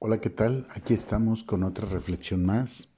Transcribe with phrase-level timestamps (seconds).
[0.00, 0.64] Hola, ¿qué tal?
[0.76, 2.88] Aquí estamos con otra reflexión más.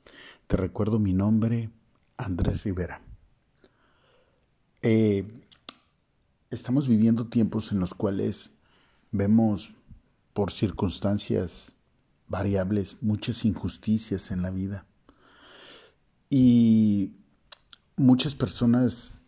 [0.47, 1.71] Te recuerdo mi nombre,
[2.19, 3.01] Andrés Rivera.
[4.83, 5.27] Eh,
[6.51, 8.53] estamos viviendo tiempos en los cuales
[9.13, 9.73] vemos
[10.35, 11.75] por circunstancias
[12.29, 14.85] variables muchas injusticias en la vida.
[16.29, 17.15] Y
[17.97, 19.20] muchas personas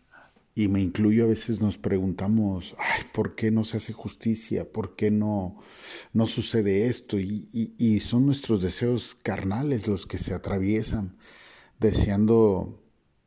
[0.55, 4.71] y me incluyo a veces nos preguntamos, ay, ¿por qué no se hace justicia?
[4.71, 5.57] ¿Por qué no,
[6.13, 7.19] no sucede esto?
[7.19, 7.49] Y,
[7.79, 11.17] y, son nuestros deseos carnales los que se atraviesan,
[11.81, 12.83] deseando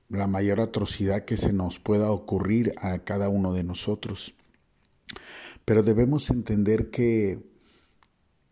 [0.08, 4.36] la mayor atrocidad que se nos pueda ocurrir a cada uno de nosotros.
[5.66, 7.40] Pero debemos entender que,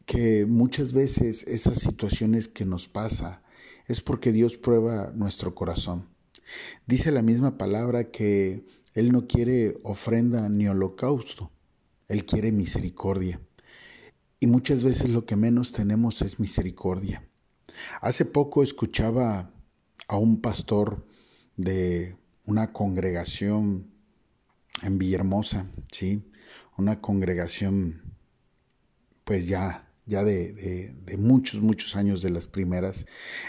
[0.07, 3.43] que muchas veces esas situaciones que nos pasa
[3.87, 6.12] es porque Dios prueba nuestro corazón
[6.85, 11.51] Dice la misma palabra que Él no quiere ofrenda ni holocausto,
[12.07, 13.41] Él quiere misericordia.
[14.39, 17.27] Y muchas veces lo que menos tenemos es misericordia.
[18.01, 19.51] Hace poco escuchaba
[20.07, 21.07] a un pastor
[21.55, 23.91] de una congregación
[24.81, 26.29] en Villahermosa, ¿sí?
[26.77, 28.01] Una congregación,
[29.23, 30.53] pues ya, ya de,
[31.05, 33.05] de, muchos, muchos años de las primeras.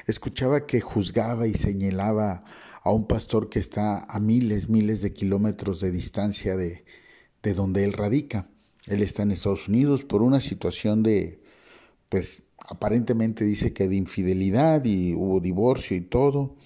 [0.06, 2.44] Escuchaba que juzgaba y señalaba
[2.84, 6.84] a un pastor que está a miles, miles de kilómetros de distancia de,
[7.42, 8.50] de donde él radica.
[8.86, 11.40] Él está en Estados Unidos por una situación de,
[12.10, 16.56] pues aparentemente dice que de infidelidad y hubo divorcio y todo.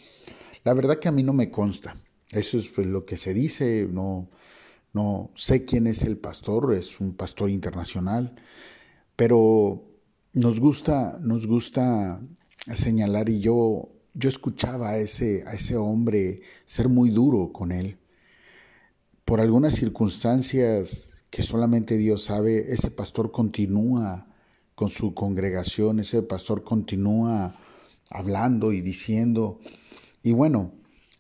[0.65, 1.97] La verdad que a mí no me consta.
[2.33, 3.89] Eso es pues, lo que se dice.
[3.89, 4.29] No,
[4.93, 6.75] no sé quién es el pastor.
[6.75, 8.35] Es un pastor internacional.
[9.15, 9.85] Pero
[10.33, 12.21] nos gusta, nos gusta
[12.75, 17.99] señalar y yo yo escuchaba a ese, a ese hombre ser muy duro con él.
[19.25, 24.27] Por algunas circunstancias que solamente Dios sabe, ese pastor continúa
[24.75, 27.55] con su congregación, ese pastor continúa
[28.11, 29.61] hablando y diciendo,
[30.25, 30.73] y bueno,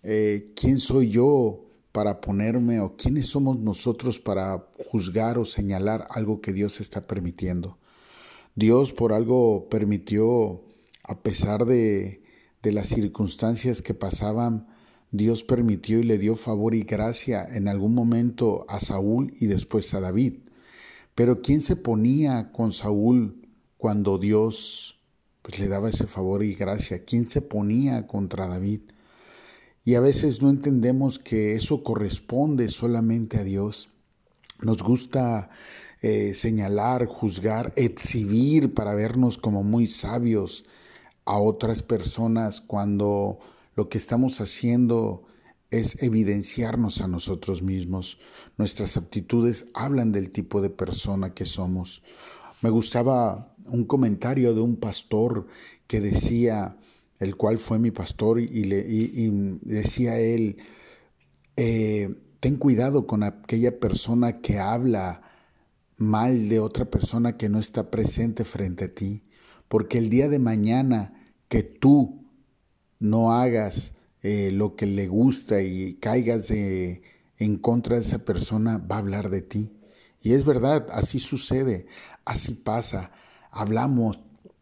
[0.03, 6.41] eh, ¿quién soy yo para ponerme o quiénes somos nosotros para juzgar o señalar algo
[6.41, 7.78] que Dios está permitiendo?
[8.56, 10.65] Dios por algo permitió,
[11.05, 12.22] a pesar de,
[12.63, 14.67] de las circunstancias que pasaban,
[15.11, 19.93] Dios permitió y le dio favor y gracia en algún momento a Saúl y después
[19.95, 20.35] a David.
[21.15, 25.01] Pero ¿quién se ponía con Saúl cuando Dios
[25.43, 27.05] pues, le daba ese favor y gracia?
[27.05, 28.81] ¿Quién se ponía contra David?
[29.85, 33.89] Y a veces no entendemos que eso corresponde solamente a Dios.
[34.61, 35.49] Nos gusta
[36.03, 40.67] eh, señalar, juzgar, exhibir para vernos como muy sabios,
[41.28, 43.39] a otras personas cuando
[43.77, 45.27] lo que estamos haciendo
[45.71, 48.19] es evidenciarnos a nosotros mismos.
[48.56, 52.03] Nuestras aptitudes hablan del tipo de persona que somos.
[52.62, 55.47] Me gustaba un comentario de un pastor
[55.87, 56.78] que decía,
[57.19, 58.83] el cual fue mi pastor, y, le,
[59.60, 60.56] decía él,
[61.56, 62.09] eh,
[62.41, 65.21] ten cuidado con aquella persona que habla
[65.99, 69.25] mal de otra persona que no está presente frente a ti,
[69.69, 71.16] porque el día de mañana
[71.48, 72.25] que tú
[72.98, 73.92] no hagas
[74.22, 79.31] eh, lo que le gusta y caigas en contra de esa persona, va a hablar
[79.31, 79.70] de ti.
[80.20, 81.86] Y es verdad, así sucede,
[82.25, 83.10] así pasa.
[83.50, 84.20] Hablamos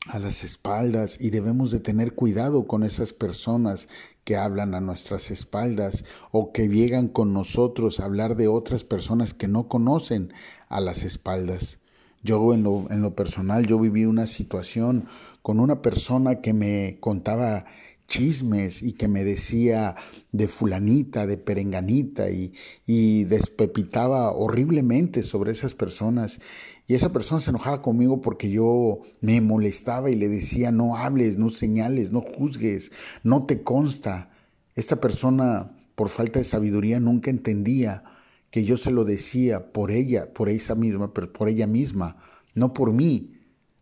[0.08, 3.88] a las espaldas y debemos de tener cuidado con esas personas
[4.24, 9.34] que hablan a nuestras espaldas o que llegan con nosotros a hablar de otras personas
[9.34, 10.32] que no conocen
[10.68, 11.78] a las espaldas.
[12.26, 15.04] Yo en lo, en lo personal, yo viví una situación
[15.42, 17.66] con una persona que me contaba
[18.08, 19.94] chismes y que me decía
[20.32, 22.52] de fulanita, de perenganita y,
[22.84, 26.40] y, despepitaba horriblemente sobre esas personas.
[26.88, 31.38] Y esa persona se enojaba conmigo porque yo me molestaba y le decía, no hables,
[31.38, 32.90] no señales, no juzgues,
[33.22, 34.30] no te consta.
[34.74, 38.02] Esta persona, por falta de sabiduría, nunca entendía
[38.50, 42.16] que yo se lo decía por ella, por esa misma, por ella misma,
[42.54, 43.36] no por mí,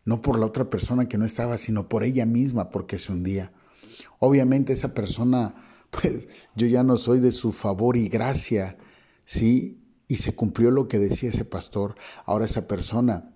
[0.05, 3.53] no por la otra persona que no estaba, sino por ella misma, porque se hundía.
[4.19, 5.55] Obviamente esa persona,
[5.91, 8.77] pues yo ya no soy de su favor y gracia,
[9.25, 9.81] ¿sí?
[10.09, 11.95] Y se cumplió lo que decía ese pastor.
[12.27, 13.35] Ahora esa persona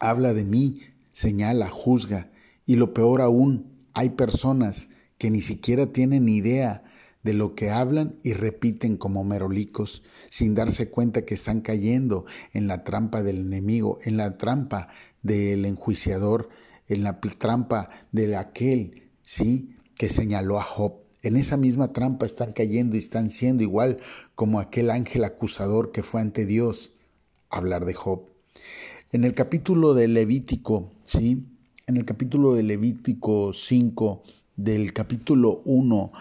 [0.00, 0.80] habla de mí,
[1.12, 2.30] señala, juzga,
[2.64, 4.88] y lo peor aún, hay personas
[5.18, 6.84] que ni siquiera tienen idea
[7.22, 12.68] de lo que hablan y repiten como merolicos, sin darse cuenta que están cayendo en
[12.68, 14.88] la trampa del enemigo, en la trampa
[15.22, 16.48] del enjuiciador,
[16.88, 20.94] en la trampa de aquel, ¿sí?, que señaló a Job.
[21.22, 23.98] En esa misma trampa están cayendo y están siendo igual
[24.36, 26.92] como aquel ángel acusador que fue ante Dios
[27.50, 28.22] hablar de Job.
[29.10, 31.44] En el capítulo de Levítico, ¿sí?
[31.88, 34.22] en el capítulo de Levítico 5,
[34.56, 36.12] del capítulo 1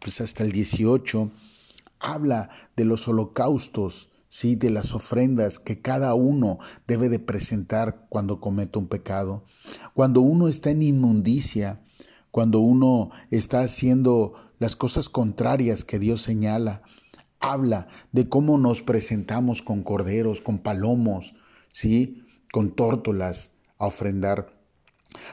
[0.00, 1.30] pues hasta el 18,
[1.98, 4.56] habla de los holocaustos, ¿sí?
[4.56, 9.44] de las ofrendas que cada uno debe de presentar cuando comete un pecado.
[9.94, 11.80] Cuando uno está en inmundicia,
[12.30, 16.82] cuando uno está haciendo las cosas contrarias que Dios señala,
[17.40, 21.34] habla de cómo nos presentamos con corderos, con palomos,
[21.70, 22.24] ¿sí?
[22.52, 24.58] con tórtolas a ofrendar.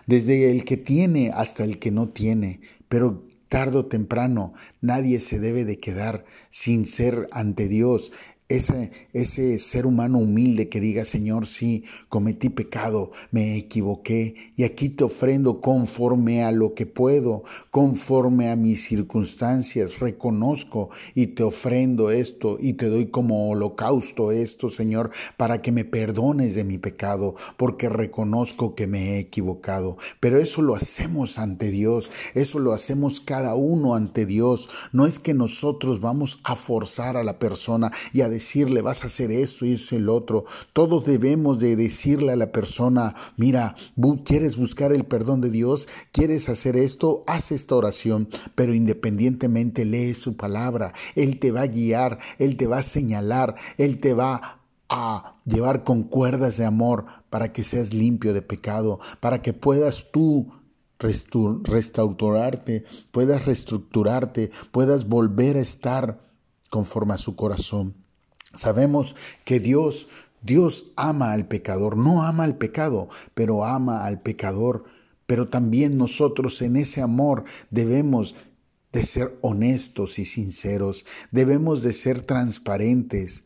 [0.07, 2.59] Desde el que tiene hasta el que no tiene,
[2.89, 8.11] pero tarde o temprano nadie se debe de quedar sin ser ante Dios
[8.49, 14.89] ese, ese ser humano humilde que diga, Señor, sí, cometí pecado, me equivoqué y aquí
[14.89, 22.09] te ofrendo conforme a lo que puedo, conforme a mis circunstancias, reconozco y te ofrendo
[22.09, 27.35] esto y te doy como holocausto esto, Señor, para que me perdones de mi pecado,
[27.55, 29.97] porque reconozco que me he equivocado.
[30.19, 34.69] Pero eso lo hacemos ante Dios, eso lo hacemos cada uno ante Dios.
[34.91, 39.07] No es que nosotros vamos a forzar a la persona y a decirle, vas a
[39.07, 40.45] hacer esto y eso y el otro.
[40.73, 43.75] Todos debemos de decirle a la persona, mira,
[44.25, 50.15] quieres buscar el perdón de Dios, quieres hacer esto, haz esta oración, pero independientemente lee
[50.15, 50.93] su palabra.
[51.15, 55.83] Él te va a guiar, Él te va a señalar, Él te va a llevar
[55.83, 60.51] con cuerdas de amor para que seas limpio de pecado, para que puedas tú
[60.99, 66.19] restaurarte, puedas reestructurarte, puedas volver a estar
[66.69, 67.95] conforme a su corazón.
[68.53, 69.15] Sabemos
[69.45, 70.07] que Dios,
[70.41, 74.85] Dios ama al pecador, no ama al pecado, pero ama al pecador.
[75.25, 78.35] Pero también nosotros en ese amor debemos
[78.91, 83.43] de ser honestos y sinceros, debemos de ser transparentes,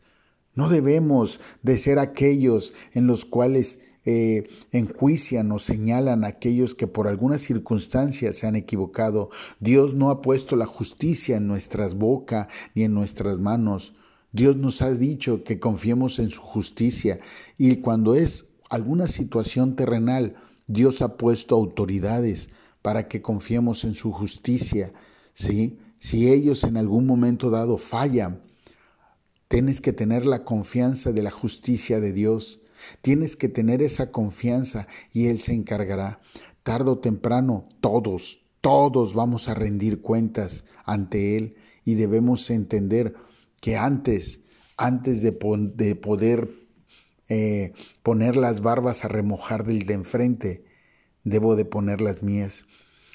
[0.54, 6.86] no debemos de ser aquellos en los cuales eh, enjuician o señalan a aquellos que
[6.86, 9.30] por alguna circunstancia se han equivocado.
[9.60, 13.94] Dios no ha puesto la justicia en nuestras bocas ni en nuestras manos.
[14.34, 17.20] Dios nos ha dicho que confiemos en su justicia
[17.56, 20.34] y cuando es alguna situación terrenal,
[20.66, 22.48] Dios ha puesto autoridades
[22.82, 24.92] para que confiemos en su justicia.
[25.34, 25.78] ¿sí?
[26.00, 28.42] Si ellos en algún momento dado fallan,
[29.46, 32.58] tienes que tener la confianza de la justicia de Dios.
[33.02, 36.20] Tienes que tener esa confianza y Él se encargará.
[36.64, 41.54] Tardo o temprano, todos, todos vamos a rendir cuentas ante Él
[41.84, 43.14] y debemos entender
[43.64, 44.42] que antes,
[44.76, 45.30] antes de,
[45.74, 46.50] de poder
[47.30, 47.72] eh,
[48.02, 50.66] poner las barbas a remojar del de enfrente,
[51.22, 52.66] debo de poner las mías.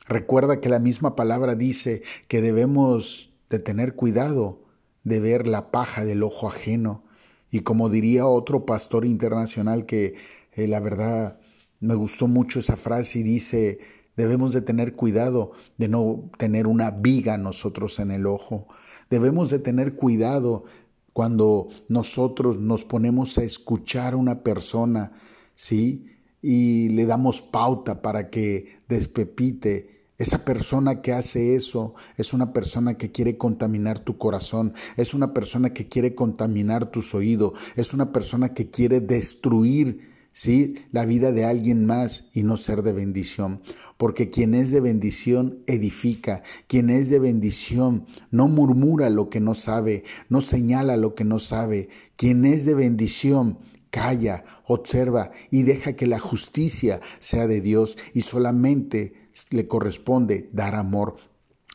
[0.07, 4.63] Recuerda que la misma palabra dice que debemos de tener cuidado
[5.04, 7.04] de ver la paja del ojo ajeno.
[7.52, 10.16] Y como diría otro pastor internacional que
[10.54, 11.40] eh, la verdad
[11.80, 13.78] me gustó mucho esa frase y dice,
[14.19, 18.68] debemos de tener cuidado de no tener una viga nosotros en el ojo.
[19.10, 20.66] Debemos de tener cuidado
[21.13, 25.13] cuando nosotros nos ponemos a escuchar a una persona,
[25.56, 26.07] ¿sí?
[26.42, 29.98] Y le damos pauta para que despepite.
[30.18, 35.33] Esa persona que hace eso es una persona que quiere contaminar tu corazón, es una
[35.33, 40.75] persona que quiere contaminar tus oídos, es una persona que quiere destruir ¿sí?
[40.94, 43.62] la vida de alguien más y no ser de bendición.
[43.97, 49.54] Porque quien es de bendición edifica, quien es de bendición no murmura lo que no
[49.54, 53.59] sabe, no señala lo que no sabe, quien es de bendición
[53.90, 59.16] calla, observa y deja que la justicia sea de Dios y solamente
[59.49, 61.18] le corresponde dar amor.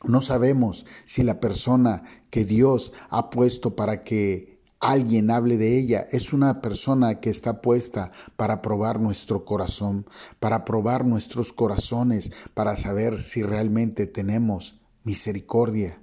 [0.04, 4.53] No sabemos si la persona que Dios ha puesto para que
[4.90, 6.06] alguien hable de ella.
[6.10, 10.06] Es una persona que está puesta para probar nuestro corazón,
[10.40, 16.00] para probar nuestros corazones, para saber si realmente tenemos misericordia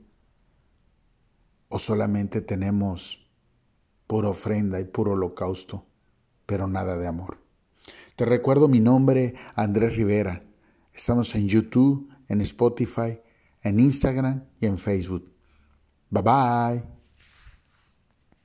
[1.70, 3.28] o solamente tenemos
[4.06, 5.86] pura ofrenda y puro holocausto,
[6.46, 7.38] pero nada de amor.
[8.16, 10.44] Te recuerdo mi nombre, Andrés Rivera.
[10.94, 13.20] Estamos en YouTube, en Spotify,
[13.64, 15.32] en Instagram y en Facebook.
[16.10, 17.01] Bye bye.